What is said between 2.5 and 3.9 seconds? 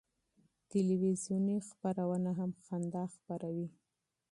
خندا خپروي.